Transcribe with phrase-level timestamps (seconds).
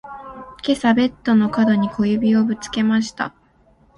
[0.63, 3.35] 今朝ベッドの角に小指をぶつけました。